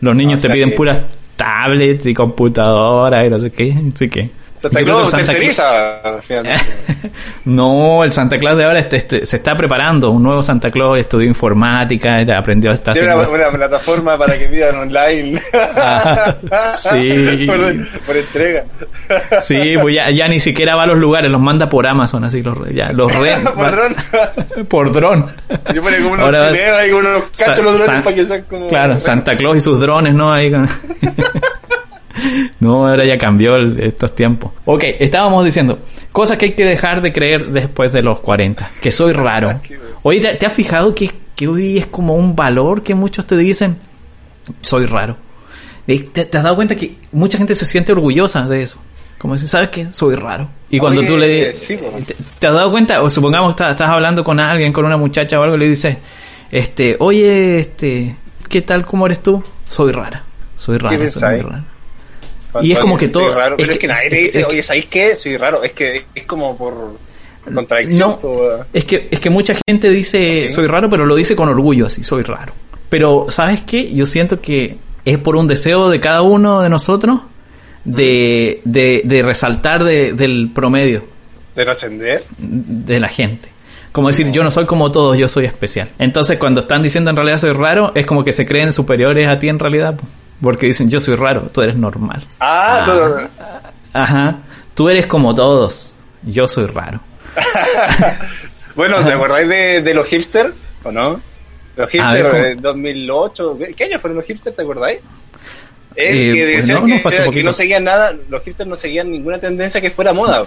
[0.00, 0.98] Los niños te piden puras
[1.34, 3.74] tablets y computadoras y no sé qué.
[3.92, 4.30] Así que.
[4.70, 6.00] Santa Claus terceriza,
[7.44, 10.10] No, el Santa Claus de ahora este, este, se está preparando.
[10.10, 14.76] Un nuevo Santa Claus estudió informática, aprendió a estar Tiene una, plataforma para que pidan
[14.76, 15.40] online.
[16.76, 17.46] sí.
[18.06, 18.64] por, entrega.
[19.40, 22.42] sí, pues ya, ya, ni siquiera va a los lugares, los manda por Amazon, así
[22.42, 23.96] los, ya, los re, por dron.
[24.68, 25.26] por dron.
[25.74, 26.50] Yo pone como unos ahora,
[26.92, 28.66] unos cachos los drones para que sean como...
[28.66, 30.32] Claro, Santa Claus y sus drones, ¿no?
[30.32, 30.68] Ahí con...
[32.60, 34.52] no, ahora ya cambió estos tiempos.
[34.64, 35.78] Ok, estábamos diciendo,
[36.12, 39.60] cosas que hay que dejar de creer después de los 40, que soy raro.
[40.02, 43.76] Oye, ¿te, has fijado que, que, hoy es como un valor que muchos te dicen?
[44.60, 45.16] Soy raro.
[45.86, 48.78] ¿Te, has dado cuenta que mucha gente se siente orgullosa de eso?
[49.18, 49.92] Como si ¿sabes qué?
[49.92, 50.48] Soy raro.
[50.68, 51.52] Y cuando tú le...
[51.52, 53.02] te, has dado cuenta?
[53.02, 55.96] O supongamos que estás, hablando con alguien, con una muchacha o algo, y le dices,
[56.50, 58.16] este, oye, este,
[58.48, 58.84] ¿qué tal?
[58.84, 59.42] ¿Cómo eres tú?
[59.66, 60.24] Soy rara.
[60.54, 61.10] Soy rara.
[61.10, 61.75] Soy rara
[62.62, 63.34] y es como que todo.
[63.34, 65.16] Raro, pero es que, nadie te dice, oye, ¿sabéis qué?
[65.16, 65.62] Soy raro.
[65.62, 66.98] Es que es como por
[67.52, 68.18] contradicción.
[68.22, 71.48] No, es que, es que mucha gente dice, ¿Ah, soy raro, pero lo dice con
[71.48, 72.52] orgullo, así, soy raro.
[72.88, 73.92] Pero, ¿sabes qué?
[73.92, 77.20] Yo siento que es por un deseo de cada uno de nosotros
[77.84, 81.04] de, de, de resaltar del promedio.
[81.54, 82.24] ¿De trascender?
[82.38, 83.48] De la gente.
[83.96, 85.88] Como decir, yo no soy como todos, yo soy especial.
[85.98, 89.38] Entonces, cuando están diciendo en realidad soy raro, es como que se creen superiores a
[89.38, 89.98] ti en realidad.
[90.42, 92.26] Porque dicen, yo soy raro, tú eres normal.
[92.38, 93.20] Ah, todo.
[93.94, 94.40] Ajá.
[94.74, 97.00] Tú eres como todos, yo soy raro.
[98.74, 100.52] bueno, ¿te acordáis de, los hipsters?
[100.84, 101.18] ¿O no?
[101.74, 103.58] Los hipsters de 2008.
[103.74, 104.56] ¿Qué años fueron los hipsters?
[104.56, 104.98] ¿Te acordáis?
[105.94, 109.90] Eh, que pues decían que, no seguían nada, los hipsters no seguían ninguna tendencia que
[109.90, 110.44] fuera moda.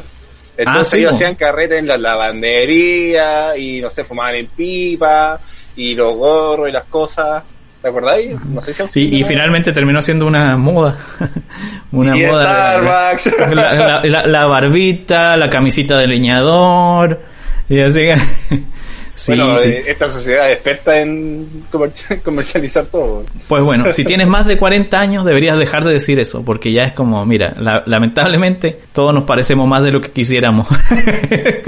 [0.59, 5.39] Entonces ah, ellos hacían carrete en la lavandería y no sé, fumaban en pipa
[5.77, 7.43] y los gorros y las cosas.
[7.81, 8.31] ¿Te acordáis?
[8.43, 10.97] No sé si Sí, y finalmente terminó siendo una moda.
[11.93, 12.43] una moda.
[12.43, 13.55] Starbucks.
[14.03, 17.21] La, la, barbita, la camisita de leñador.
[17.69, 18.09] Y así.
[19.19, 21.65] Sí, bueno, eh, esta sociedad es experta en
[22.23, 23.25] comercializar todo.
[23.49, 26.83] Pues bueno, si tienes más de 40 años deberías dejar de decir eso, porque ya
[26.83, 27.53] es como, mira,
[27.85, 30.67] lamentablemente todos nos parecemos más de lo que quisiéramos.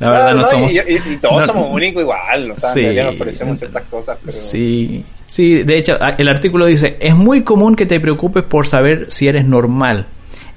[0.00, 0.72] la verdad no, somos...
[0.72, 4.18] Y, todos somos únicos igual, o sea, sí, nos parecemos ciertas cosas.
[4.24, 4.36] Pero...
[4.36, 9.06] Sí, sí, de hecho el artículo dice, es muy común que te preocupes por saber
[9.10, 10.08] si eres normal,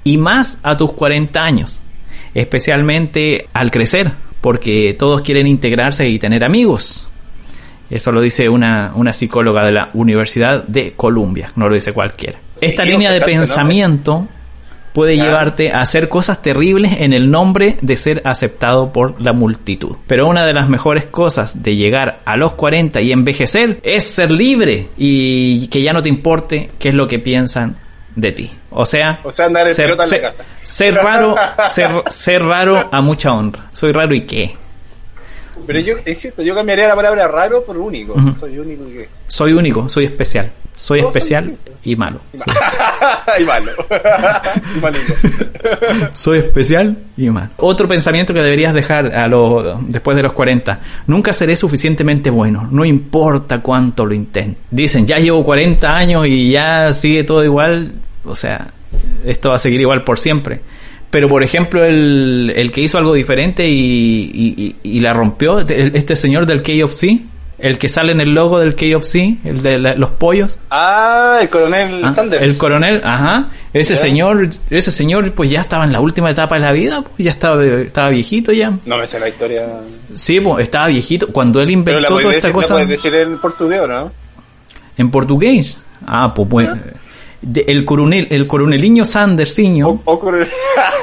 [0.02, 1.80] y más a tus 40 años,
[2.34, 7.08] especialmente al crecer porque todos quieren integrarse y tener amigos.
[7.88, 12.40] Eso lo dice una, una psicóloga de la Universidad de Columbia, no lo dice cualquiera.
[12.60, 14.28] Esta línea de pensamiento
[14.92, 19.96] puede llevarte a hacer cosas terribles en el nombre de ser aceptado por la multitud.
[20.06, 24.30] Pero una de las mejores cosas de llegar a los 40 y envejecer es ser
[24.30, 27.78] libre y que ya no te importe qué es lo que piensan
[28.16, 28.50] de ti.
[28.70, 29.56] O sea, ser,
[30.62, 31.34] ser, raro,
[32.08, 33.68] ser, raro a mucha honra.
[33.72, 34.56] Soy raro y qué.
[35.66, 38.14] Pero yo, insisto, yo cambiaría la palabra raro por único.
[38.38, 39.08] Soy único y qué.
[39.26, 40.50] Soy único, soy especial.
[40.74, 42.20] Soy especial y malo.
[42.32, 43.70] y malo.
[44.76, 45.14] y malito.
[46.12, 47.50] soy especial y malo.
[47.58, 50.80] Otro pensamiento que deberías dejar a los, después de los 40.
[51.06, 52.68] Nunca seré suficientemente bueno.
[52.70, 54.58] No importa cuánto lo intente.
[54.70, 57.92] Dicen, ya llevo 40 años y ya sigue todo igual
[58.24, 58.72] o sea,
[59.24, 60.60] esto va a seguir igual por siempre.
[61.14, 66.16] Pero, por ejemplo, el, el que hizo algo diferente y, y, y la rompió, este
[66.16, 67.20] señor del KFC,
[67.56, 70.58] el que sale en el logo del KFC, el de los pollos.
[70.70, 72.42] Ah, el coronel ah, Sanders.
[72.42, 73.46] El coronel, ajá.
[73.72, 77.18] Ese señor, ese señor pues ya estaba en la última etapa de la vida, pues
[77.18, 78.72] ya estaba, estaba viejito ya.
[78.84, 79.68] No me sé la historia.
[80.14, 81.28] Sí, pues estaba viejito.
[81.28, 82.74] Cuando él inventó toda esta cosa.
[82.74, 84.10] puedes decir en portugués no?
[84.96, 85.78] ¿En portugués?
[86.04, 86.76] Ah, pues bueno.
[87.66, 89.88] El coronel, el coroneliño Sandersiño.
[89.88, 90.48] O, o coronel.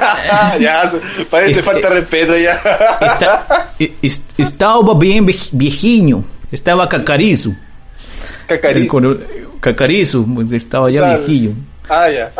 [0.60, 0.92] ya,
[1.30, 2.60] parece este, falta respeto ya.
[3.00, 3.68] está,
[4.36, 6.24] estaba bien viejinho.
[6.50, 7.54] Estaba Cacarizo.
[8.46, 9.16] Cacarizo.
[9.60, 11.52] Cacarizo, pues, estaba ya viejillo.
[11.88, 12.30] Ah, ya.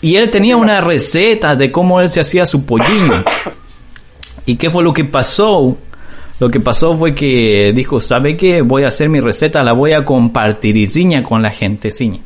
[0.00, 3.24] y él tenía una receta de cómo él se hacía su pollino.
[4.44, 5.76] ¿Y qué fue lo que pasó?
[6.40, 8.62] Lo que pasó fue que dijo, ¿sabe qué?
[8.62, 12.20] Voy a hacer mi receta, la voy a compartir y con la gente ciña.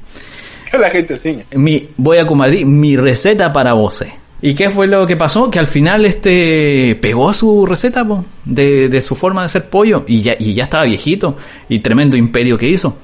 [0.79, 1.45] la gente ciña.
[1.53, 4.05] Mi, voy a compartir mi receta para vos.
[4.43, 5.51] ¿Y qué fue lo que pasó?
[5.51, 8.07] Que al final este pegó su receta
[8.45, 11.37] de, de, su forma de hacer pollo y ya, y ya estaba viejito
[11.69, 12.97] y tremendo imperio que hizo.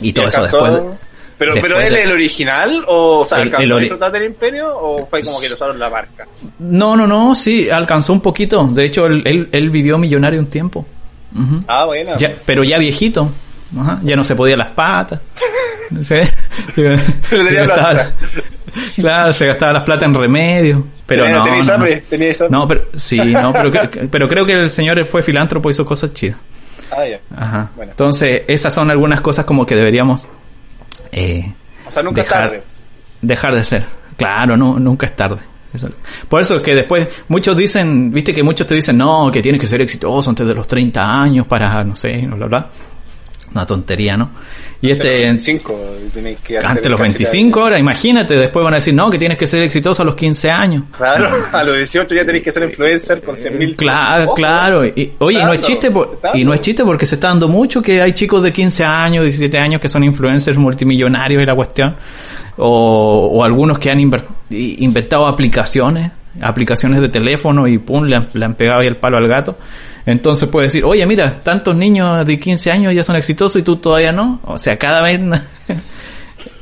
[0.00, 0.72] Y todo eso después...
[1.38, 5.06] pero, pero él es el original o, o sea, alcanzó a disfrutar del imperio o
[5.06, 6.26] fue como que lo usaron la marca?
[6.58, 8.66] No, no, no, sí, alcanzó un poquito.
[8.66, 10.86] De hecho, él, él, vivió millonario un tiempo.
[11.68, 12.12] Ah, bueno.
[12.46, 13.30] pero ya viejito.
[14.02, 15.20] Ya no se podía las patas.
[16.02, 16.16] ¿Sí?
[18.96, 20.86] Claro, se gastaba las plata en remedio.
[21.06, 23.70] Pero no, no, no, pero sí, no, pero,
[24.10, 26.38] pero creo que el señor fue filántropo y hizo cosas chidas.
[26.90, 27.20] Ah, ya.
[27.36, 27.70] Ajá.
[27.80, 30.26] Entonces, esas son algunas cosas como que deberíamos
[31.12, 31.52] eh,
[31.86, 32.62] o sea, nunca dejar, es tarde.
[33.22, 33.84] Dejar de ser.
[34.16, 35.40] Claro, no, nunca es tarde.
[36.28, 39.60] Por eso es que después muchos dicen, viste que muchos te dicen, no, que tienes
[39.60, 42.70] que ser exitoso antes de los 30 años para, no sé, bla, bla, bla.
[43.54, 44.30] Una tontería, ¿no?
[44.80, 45.20] Y este...
[45.20, 45.74] 25,
[46.42, 49.62] que antes los 25 ahora, imagínate, después van a decir, no, que tienes que ser
[49.62, 50.84] exitoso a los 15 años.
[50.96, 53.76] Claro, a los 18 ya tenés que ser influencer con 100 mil.
[53.76, 54.84] Claro, claro.
[54.84, 55.90] Y, oye, no es chiste,
[56.34, 59.24] y no es chiste porque se está dando mucho que hay chicos de 15 años,
[59.24, 61.96] 17 años que son influencers multimillonarios y la cuestión.
[62.56, 68.44] O, o algunos que han inventado aplicaciones, aplicaciones de teléfono y pum, le han, le
[68.44, 69.56] han pegado ahí el palo al gato.
[70.06, 73.76] Entonces puede decir, oye, mira, tantos niños de 15 años ya son exitosos y tú
[73.76, 74.40] todavía no.
[74.44, 75.20] O sea, cada vez...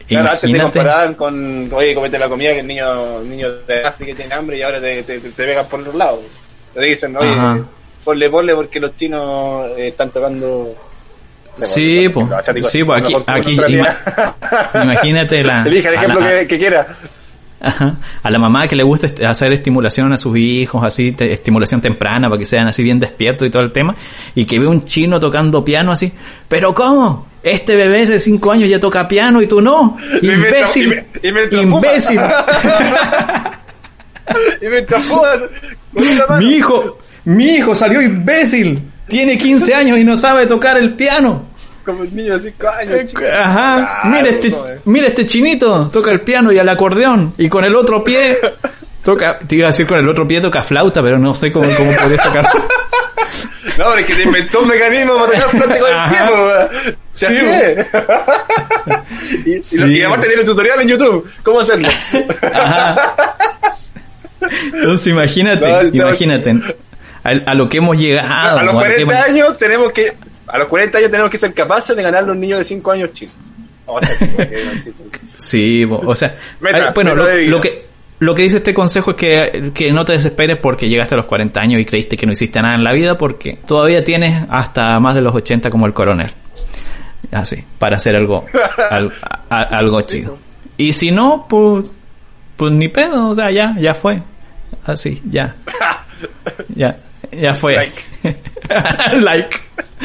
[0.09, 4.15] Claro, antes te comparaban con, oye, comete la comida que el niño, niño de África
[4.15, 6.21] tiene hambre y ahora te, te, te pegan por los lados.
[6.75, 7.65] Te dicen, oye,
[8.05, 10.75] ponle, ponle porque los chinos eh, están tocando...
[11.61, 12.27] Sí, pues,
[12.67, 13.59] sí, pues aquí, aquí
[14.75, 15.63] imagínate la...
[15.67, 16.87] Elija el ejemplo que, que quiera.
[18.23, 22.39] A la mamá que le gusta hacer estimulación a sus hijos, así, estimulación temprana para
[22.39, 23.95] que sean así bien despiertos y todo el tema,
[24.35, 26.13] y que ve un chino tocando piano así,
[26.49, 27.29] pero ¿cómo?
[27.43, 29.97] Este bebé de 5 años ya toca piano y tú no.
[30.23, 31.05] Imbécil.
[31.23, 32.21] imbécil.
[34.61, 34.67] y
[36.39, 38.81] mi hijo, mi hijo salió imbécil.
[39.09, 41.52] Tiene 15 años y no sabe tocar el piano
[41.85, 43.15] como el niño de 5 años.
[43.41, 44.03] Ajá.
[44.05, 47.35] mira, este, mira este chinito, toca el piano y el acordeón.
[47.39, 48.39] Y con el otro pie
[49.03, 51.69] toca, te iba a decir con el otro pie toca flauta, pero no sé cómo,
[51.77, 52.49] cómo podés tocar.
[53.79, 56.97] no, es que te inventó un mecanismo para tocar flauta con el pie.
[57.13, 57.35] Se sí,
[59.51, 59.85] y, sí.
[59.85, 61.31] y, aparte tiene un tutorial en YouTube.
[61.43, 61.89] ¿Cómo hacerlo?
[62.55, 63.15] Ajá.
[64.73, 66.55] Entonces imagínate, imagínate.
[67.25, 68.59] A, lo que hemos llegado.
[68.59, 70.13] A los 40 años tenemos que
[70.53, 73.13] a los 40 años tenemos que ser capaces de ganar los niños de 5 años
[73.15, 73.35] chicos.
[75.39, 76.37] sí, o sea,
[76.95, 77.87] bueno, lo, que
[78.19, 81.27] lo que dice este consejo es que, que, no te desesperes porque llegaste a los
[81.27, 85.01] 40 años y creíste que no hiciste nada en la vida porque todavía tienes hasta
[85.01, 86.31] más de los 80 como el coronel.
[87.31, 88.45] Así, para hacer algo,
[89.49, 90.39] algo, chido.
[90.77, 91.87] Y si no, pues,
[92.57, 94.23] pues ni pedo, o sea, ya, ya fue.
[94.85, 95.57] Así, ya.
[96.75, 96.99] ya,
[97.33, 97.77] ya fue.
[97.77, 98.03] Like.
[99.21, 99.57] like.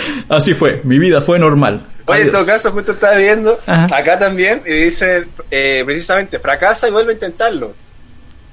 [0.29, 1.85] Así fue, mi vida fue normal.
[2.05, 6.91] Oye, en todo caso, justo estaba viendo acá también y dice eh, precisamente fracasa y
[6.91, 7.73] vuelve a intentarlo.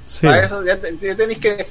[0.07, 0.26] Sí.
[0.26, 1.66] Para eso ya, tenéis que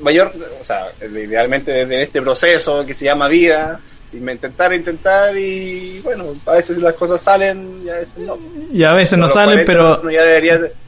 [0.00, 3.80] mayor, o sea, idealmente en este proceso que se llama vida,
[4.12, 8.38] intentar, intentar y bueno, a veces las cosas salen y a veces no.
[8.72, 10.02] Y a veces no salen, pero,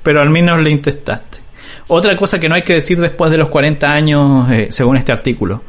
[0.02, 1.38] pero al menos le intentaste.
[1.86, 5.12] Otra cosa que no hay que decir después de los 40 años, eh, según este
[5.12, 5.62] artículo,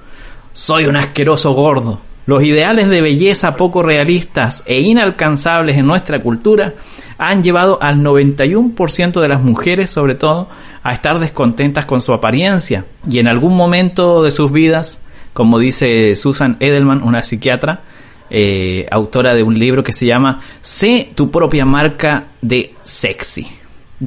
[0.53, 2.01] soy un asqueroso gordo.
[2.25, 6.73] Los ideales de belleza poco realistas e inalcanzables en nuestra cultura
[7.19, 10.49] han llevado al 91% de las mujeres, sobre todo,
[10.81, 15.01] a estar descontentas con su apariencia y en algún momento de sus vidas,
[15.33, 17.81] como dice Susan Edelman, una psiquiatra,
[18.29, 23.47] eh, autora de un libro que se llama Sé tu propia marca de sexy.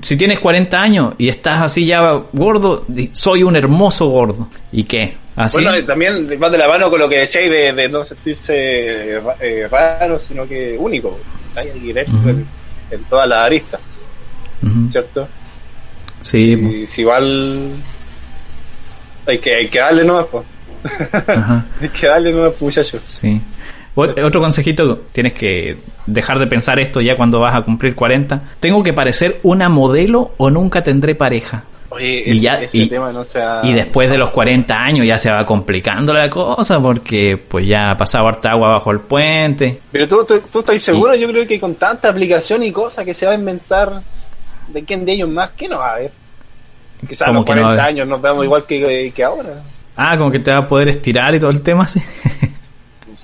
[0.03, 4.49] Si tienes 40 años y estás así ya gordo, soy un hermoso gordo.
[4.73, 5.17] ¿Y qué?
[5.39, 5.63] ¿Así?
[5.63, 8.55] Bueno, también va de la mano con lo que decíais de, de no sentirse
[9.17, 11.19] eh, ra- eh, raro, sino que único.
[11.55, 12.47] Hay que en,
[12.91, 13.81] en todas las aristas.
[14.91, 15.29] ¿cierto?
[16.21, 16.53] Sí.
[16.83, 17.71] Y si igual
[19.27, 20.45] hay que, hay que darle nomás, pues.
[21.81, 23.03] Hay que darle nomás, pues, muchachos.
[23.05, 23.41] Sí.
[23.95, 28.43] O- Otro consejito, tienes que dejar de pensar esto ya cuando vas a cumplir 40.
[28.61, 31.65] ¿Tengo que parecer una modelo o nunca tendré pareja?
[31.91, 33.61] Oye, Y ya- ese y- tema no se ha...
[33.65, 37.93] Y después de los 40 años ya se va complicando la cosa porque pues ya
[37.93, 39.81] ha pasado harta agua bajo el puente.
[39.91, 43.15] Pero tú, tú, tú estás seguro, yo creo que con tanta aplicación y cosas que
[43.15, 43.91] se va a inventar,
[44.69, 45.51] ¿de quién de ellos más?
[45.57, 46.13] ¿Qué no va a haber?
[47.09, 47.95] Quizás a ¿Cómo los que no va a 40 haber?
[47.95, 49.63] años nos vemos igual que, que ahora.
[49.97, 52.01] Ah, como que te va a poder estirar y todo el tema así.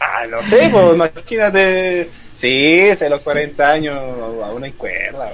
[0.01, 2.11] Ah, no sé, pues imagínate.
[2.35, 3.97] Sí, a los 40 años
[4.45, 5.31] aún hay cuerda.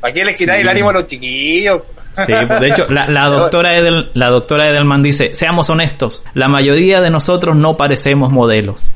[0.00, 0.62] ¿Para qué les quitáis Sí.
[0.62, 1.82] el ánimo a los chiquillos?
[2.26, 7.00] Sí, de hecho, la, la doctora Edel, la doctora Edelman dice, seamos honestos, la mayoría
[7.00, 8.94] de nosotros no parecemos modelos.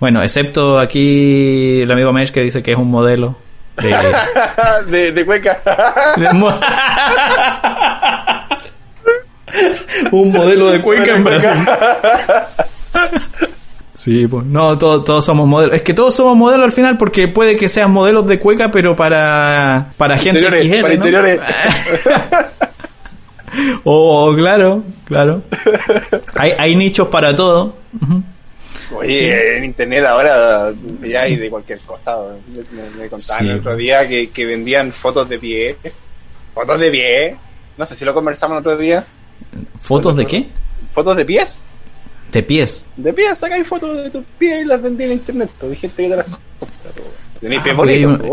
[0.00, 3.36] Bueno, excepto aquí el amigo Mesh que dice que es un modelo
[3.80, 3.96] de,
[4.90, 5.58] de, de cueca.
[6.16, 6.52] de mo-
[10.12, 11.50] un modelo de Cuenca en Brasil.
[13.94, 15.74] Sí, pues no, todos, todos somos modelos.
[15.76, 18.94] Es que todos somos modelos al final porque puede que sean modelos de cueca, pero
[18.94, 20.94] para, para gente Interiores, XL, para ¿no?
[20.94, 21.40] interiores.
[23.84, 25.42] Oh, claro, claro.
[26.34, 27.76] Hay, hay nichos para todo.
[28.96, 32.16] Oye, en internet ahora ya hay de cualquier cosa.
[32.72, 33.50] Me, me contaban Sí.
[33.50, 35.76] el otro día que, que vendían fotos de pie.
[36.54, 37.36] Fotos de pie.
[37.76, 39.04] No sé si lo conversamos el otro día.
[39.80, 40.46] ¿Fotos de qué?
[40.94, 41.60] ¿Fotos de pies?
[42.32, 42.86] De pies.
[42.96, 45.50] De pies, sacáis fotos de tus pies y las vendí en internet.
[45.58, 46.90] Pues, hay gente que te las compra.
[47.40, 47.68] Tenéis Ah,
[47.98, 48.24] hay un- no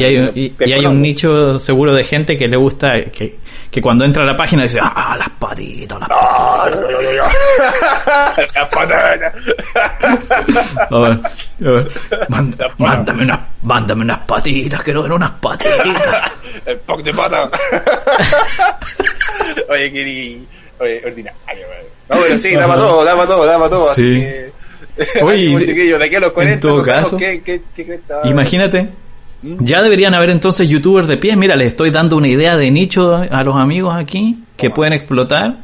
[0.00, 3.38] y hay, un- y- y hay nicho seguro de gente que le gusta que,
[3.70, 7.70] que cuando entra a la página dice, ah, las patitas, las patitas.
[10.90, 11.20] A ver,
[11.66, 11.90] a ver,
[12.28, 16.32] manda- mándame, unas, mándame unas patitas, quiero ver unas patitas.
[16.66, 17.50] El poc de pata.
[19.68, 20.46] Oye, Kiri.
[20.80, 21.66] Oye, ordinario.
[22.08, 23.94] No, pero sí, da para todo, da para todo, da para todo.
[23.94, 24.14] Sí.
[24.14, 24.52] Así que.
[25.22, 27.62] Oye, ánimo, de- chiquillos, de aquí a los 40 todo no caso, qué,
[28.24, 28.88] Imagínate,
[29.42, 31.36] ya deberían haber entonces youtubers de pies.
[31.36, 35.58] Mira, les estoy dando una idea de nicho a los amigos aquí que pueden explotar.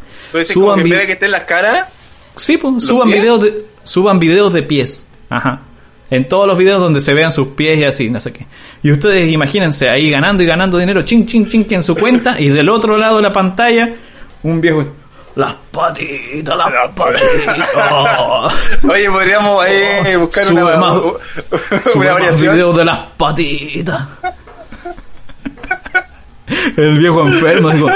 [0.46, 1.88] Suban que en vi- vez de que estén las caras,
[2.34, 3.20] Sí, pues, suban pies?
[3.20, 5.06] videos de suban videos de pies.
[5.30, 5.62] Ajá.
[6.10, 8.46] En todos los videos donde se vean sus pies y así, no sé qué.
[8.82, 12.48] Y ustedes imagínense ahí ganando y ganando dinero, ching, ching, ching, en su cuenta, y
[12.48, 13.92] del otro lado de la pantalla,
[14.42, 14.86] un viejo.
[15.36, 17.68] Las patitas, las, Las patitas.
[17.76, 18.48] Oh.
[18.90, 21.02] oye, podríamos eh, buscar Sube una, más-
[21.94, 22.54] una variación.
[22.54, 24.00] videos de las patitas.
[26.76, 27.88] El viejo enfermo, digo,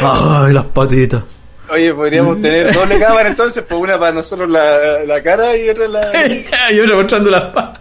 [0.00, 1.22] ay, las patitas.
[1.70, 5.88] Oye, podríamos tener doble cámara entonces, pues una para nosotros la, la cara y otra
[5.88, 6.10] la.
[6.72, 7.80] y otra mostrando las patas.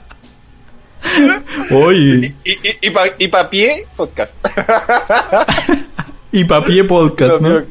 [1.71, 4.33] Oye, Y, y, y, pa, y pa pie, podcast.
[6.33, 7.61] y papié podcast, ¿no?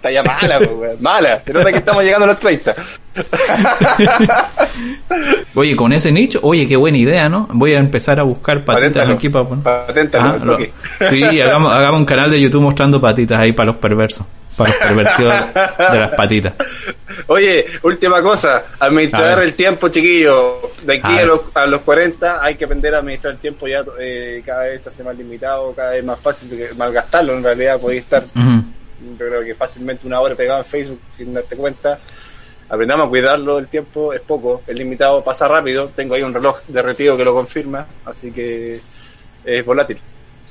[0.00, 0.96] Está ya mala, weón.
[1.00, 1.40] Mala.
[1.44, 2.74] Se nota que estamos llegando a los 30.
[5.54, 7.48] Oye, con ese nicho, oye, qué buena idea, ¿no?
[7.52, 9.14] Voy a empezar a buscar patitas Paténtalo.
[9.16, 9.64] aquí para poner.
[9.64, 10.72] Paténtalo, lo- toque.
[11.10, 14.24] sí, hagamos, hagamos un canal de YouTube mostrando patitas ahí para los perversos,
[14.56, 15.34] para los pervertidos
[15.92, 16.54] de las patitas.
[17.26, 20.60] Oye, última cosa, administrar el tiempo, chiquillo.
[20.84, 23.84] De aquí A los, a los 40 hay que aprender a administrar el tiempo ya
[24.00, 27.34] eh, cada vez se hace más limitado, cada vez más fácil de malgastarlo.
[27.36, 28.24] En realidad podéis estar.
[29.18, 31.98] Yo creo que fácilmente una hora pegado en Facebook sin darte cuenta.
[32.68, 35.88] Aprendamos a cuidarlo, el tiempo es poco, es limitado, pasa rápido.
[35.88, 38.80] Tengo ahí un reloj derretido que lo confirma, así que
[39.44, 39.98] es volátil.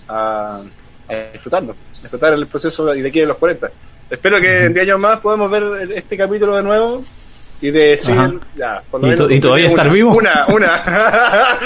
[0.08, 0.60] A,
[1.08, 3.70] a disfrutarlo, disfrutar el proceso y de aquí a los 40.
[4.10, 7.04] Espero que en 10 años más podamos ver este capítulo de nuevo
[7.62, 8.16] y de decir,
[8.56, 10.12] ya, por lo ¿Y menos to- y todavía una, estar vivo?
[10.16, 11.58] Una, una.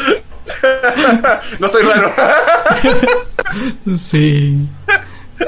[1.60, 2.12] no soy raro.
[3.96, 4.67] Sí.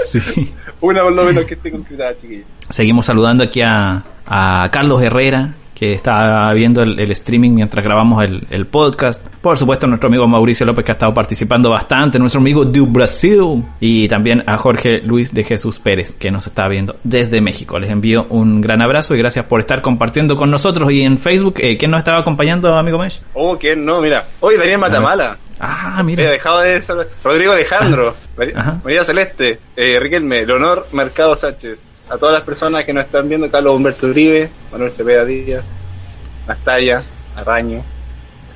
[0.03, 0.53] Sí.
[0.81, 2.45] Una por lo menos que esté concretada, chiquillos.
[2.69, 8.23] Seguimos saludando aquí a, a Carlos Herrera, que está viendo el, el streaming mientras grabamos
[8.23, 9.27] el, el podcast.
[9.41, 12.17] Por supuesto, nuestro amigo Mauricio López, que ha estado participando bastante.
[12.17, 13.63] Nuestro amigo de Brasil.
[13.81, 17.77] Y también a Jorge Luis de Jesús Pérez, que nos está viendo desde México.
[17.77, 20.89] Les envío un gran abrazo y gracias por estar compartiendo con nosotros.
[20.93, 23.21] Y en Facebook, eh, ¿quién nos estaba acompañando, amigo Mesh?
[23.33, 23.99] Oh, ¿quién no?
[23.99, 24.25] Mira.
[24.39, 25.37] Hoy Daniel Matamala.
[25.59, 26.29] Ah, He mira.
[26.29, 27.07] dejado de saludar.
[27.23, 28.15] Rodrigo Alejandro,
[28.83, 33.49] María, Celeste, eh, Riquelme, Leonor Mercado Sánchez, a todas las personas que nos están viendo,
[33.49, 35.63] Carlos Humberto Uribe, Manuel Cepeda Díaz,
[36.47, 37.01] Nastaya,
[37.35, 37.83] Araño,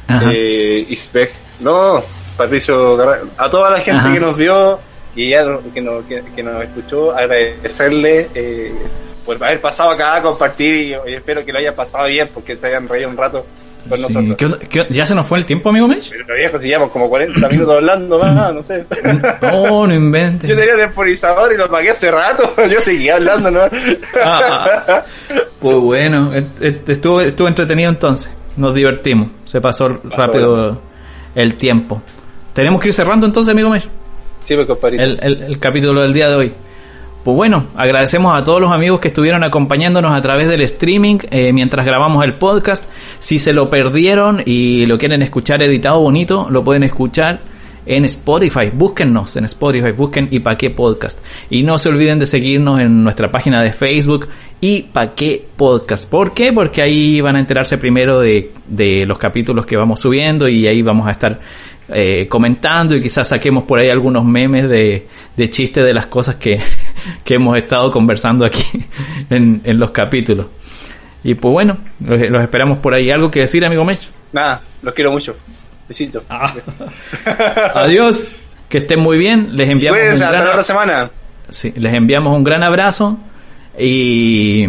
[0.10, 2.04] eh, Ispec, no,
[2.38, 4.14] Patricio Garra- a toda la gente Ajá.
[4.14, 4.80] que nos vio
[5.16, 8.74] y ella que nos, que, nos escuchó, agradecerle eh,
[9.26, 12.68] por haber pasado acá a compartir y, espero que lo haya pasado bien porque se
[12.68, 13.46] hayan reído un rato
[13.90, 14.60] con nosotros.
[14.90, 16.12] ya se nos fue el tiempo, amigo Mitch?
[16.12, 18.86] Pero viejo, si llevamos como 40 minutos hablando más, no sé.
[19.42, 20.50] No, no inventes.
[20.50, 23.62] Yo tenía temporizador y lo pagué hace rato, yo seguía hablando, ¿no?
[24.24, 25.04] Ah, ah.
[25.60, 26.32] pues bueno,
[26.62, 30.82] estuvo, estuvo entretenido entonces, nos divertimos, se pasó, rápido
[31.36, 32.02] el tiempo.
[32.54, 33.90] Tenemos que ir cerrando entonces, amigo Mitch.
[34.46, 36.54] Sí, me pues, el, el, el capítulo del día de hoy.
[37.24, 41.52] Pues bueno, agradecemos a todos los amigos que estuvieron acompañándonos a través del streaming eh,
[41.52, 42.86] mientras grabamos el podcast.
[43.20, 47.42] Si se lo perdieron y lo quieren escuchar editado bonito, lo pueden escuchar
[47.90, 48.70] en Spotify.
[48.72, 51.20] Búsquennos en Spotify, busquen y pa' qué podcast.
[51.50, 54.30] Y no se olviden de seguirnos en nuestra página de Facebook
[54.62, 56.08] y pa' qué podcast.
[56.08, 56.54] ¿Por qué?
[56.54, 60.84] Porque ahí van a enterarse primero de, de los capítulos que vamos subiendo y ahí
[60.84, 61.40] vamos a estar
[61.92, 66.60] eh, comentando y quizás saquemos por ahí algunos memes de, de de las cosas que,
[67.24, 68.86] que hemos estado conversando aquí
[69.32, 70.46] en, en, los capítulos.
[71.24, 73.10] Y pues bueno, los, esperamos por ahí.
[73.10, 74.00] ¿Algo que decir, amigo Mech?
[74.32, 75.36] Nada, los quiero mucho.
[75.90, 76.24] Besitos.
[76.30, 76.54] Ah.
[77.76, 78.32] Adiós,
[78.70, 79.58] que estén muy bien.
[79.58, 80.64] Les enviamos un gran...
[80.64, 81.12] semana.
[81.50, 83.18] Sí, les enviamos un gran abrazo
[83.78, 84.66] y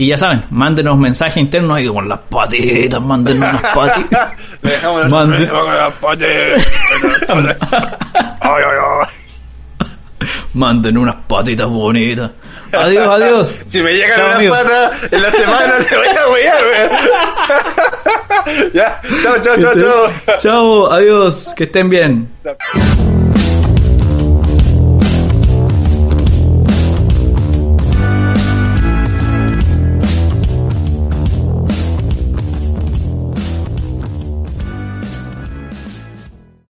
[0.00, 4.34] y ya saben, mándenos mensajes internos ahí con las patitas, mándenos unas patitas.
[5.10, 6.66] Mándenos las patitas.
[10.54, 12.30] Manden unas patitas bonitas.
[12.72, 13.58] Adiós, adiós.
[13.68, 16.90] Si me llegan unas patas en la semana, te voy a huear,
[18.72, 20.38] ya, chao, chao, chao, chao.
[20.38, 22.28] Chao, adiós, que estén bien.